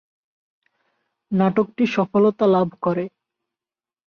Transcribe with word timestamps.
নাটকটি 1.31 1.83
সফলতা 1.87 2.45
লাভ 2.47 2.69
করে। 2.81 3.05